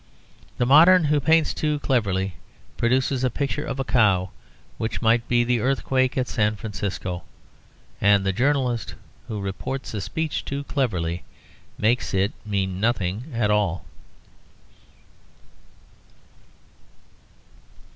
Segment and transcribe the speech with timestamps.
[0.57, 2.33] The modern who paints too cleverly
[2.75, 4.31] produces a picture of a cow
[4.79, 7.21] which might be the earthquake at San Francisco.
[8.01, 8.95] And the journalist
[9.27, 11.23] who reports a speech too cleverly
[11.77, 13.85] makes it mean nothing at all.